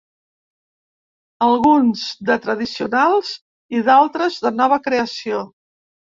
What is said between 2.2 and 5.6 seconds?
de tradicionals i d'altres de nova creació.